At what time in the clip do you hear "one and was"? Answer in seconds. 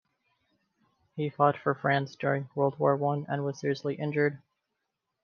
2.95-3.59